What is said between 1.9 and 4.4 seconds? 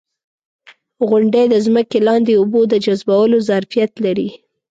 لاندې اوبو د جذبولو ظرفیت لري.